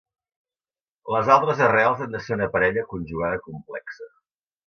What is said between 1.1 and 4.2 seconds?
Les altres arrels han de ser una parella conjugada complexa.